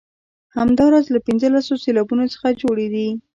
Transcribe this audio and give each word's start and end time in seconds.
همداراز 0.57 1.05
له 1.13 1.19
پنځلسو 1.27 1.73
سېلابونو 1.83 2.25
څخه 2.33 2.47
جوړې 2.61 2.87
دي. 2.93 3.07